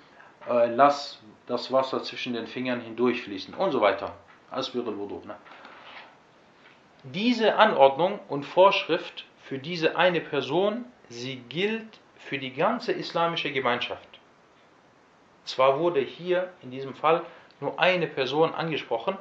[0.48, 4.14] äh, lass das Wasser zwischen den Fingern hindurchfließen und so weiter.
[4.50, 5.22] Asbir al-Wudu.
[5.26, 5.34] Ne?
[7.02, 14.20] Diese Anordnung und Vorschrift für diese eine Person, sie gilt für die ganze islamische Gemeinschaft.
[15.44, 17.22] Zwar wurde hier in diesem Fall
[17.60, 19.16] nur eine Person angesprochen,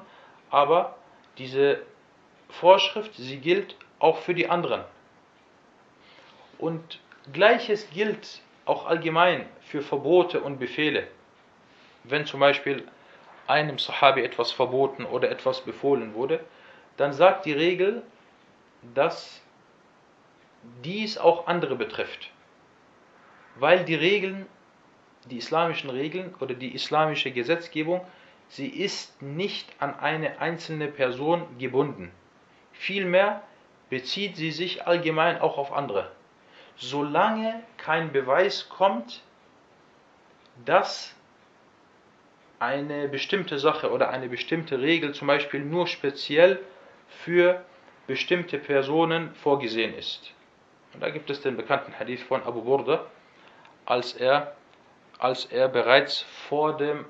[0.50, 0.96] aber
[1.38, 1.82] diese
[2.50, 4.84] Vorschrift, sie gilt auch für die anderen.
[6.58, 7.00] Und
[7.32, 11.08] gleiches gilt auch allgemein für Verbote und Befehle.
[12.04, 12.88] Wenn zum Beispiel
[13.48, 16.40] einem Sahabi etwas verboten oder etwas befohlen wurde,
[16.98, 18.04] dann sagt die Regel,
[18.94, 19.42] dass
[20.84, 22.30] dies auch andere betrifft.
[23.56, 24.46] Weil die Regeln,
[25.26, 28.02] die islamischen Regeln oder die islamische Gesetzgebung,
[28.50, 32.12] sie ist nicht an eine einzelne Person gebunden.
[32.74, 33.42] Vielmehr
[33.90, 36.12] bezieht sie sich allgemein auch auf andere.
[36.76, 39.24] Solange kein Beweis kommt,
[40.66, 41.16] dass
[42.60, 46.60] eine bestimmte Sache oder eine bestimmte Regel zum Beispiel nur speziell
[47.08, 47.64] für
[48.08, 50.34] bestimmte Personen vorgesehen ist.
[50.94, 53.06] Und da gibt es den bekannten Hadith von Abu Burda,
[53.86, 54.56] als er,
[55.20, 57.06] als er bereits vor dem,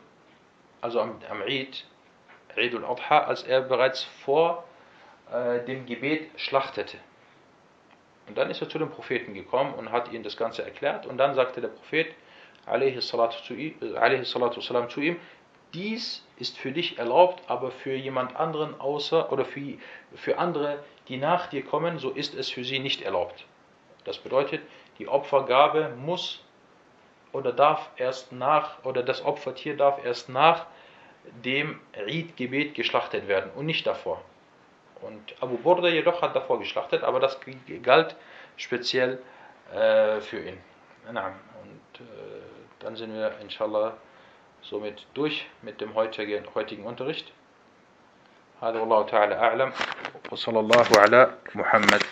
[0.81, 1.85] also am, am Eid,
[2.55, 4.63] Eid al-Adha, als er bereits vor
[5.31, 6.97] äh, dem Gebet schlachtete.
[8.27, 11.05] Und dann ist er zu dem Propheten gekommen und hat ihm das Ganze erklärt.
[11.05, 12.13] Und dann sagte der Prophet,
[12.65, 15.17] alaihi salatu, zu ihm, zu ihm,
[15.73, 19.77] dies ist für dich erlaubt, aber für jemand anderen außer oder für,
[20.15, 23.45] für andere, die nach dir kommen, so ist es für sie nicht erlaubt.
[24.03, 24.61] Das bedeutet,
[24.97, 26.43] die Opfergabe muss
[27.32, 30.66] oder darf erst nach, oder das Opfertier darf erst nach
[31.44, 34.20] dem Riedgebet geschlachtet werden und nicht davor.
[35.00, 37.38] Und Abu Burda jedoch hat davor geschlachtet, aber das
[37.82, 38.16] galt
[38.56, 39.18] speziell
[39.72, 40.58] äh, für ihn.
[41.08, 42.04] Und äh,
[42.78, 43.94] dann sind wir inshallah
[44.62, 47.32] somit durch mit dem heutigen, heutigen Unterricht.
[48.62, 49.72] هذا والله تعالى أعلم
[50.30, 52.04] وصلى الله على محمد